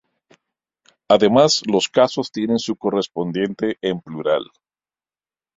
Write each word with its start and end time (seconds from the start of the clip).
Además 1.09 1.61
los 1.67 1.87
casos 1.87 2.31
tienen 2.31 2.57
su 2.57 2.75
correspondiente 2.75 3.77
en 3.83 3.99
plural. 4.01 4.49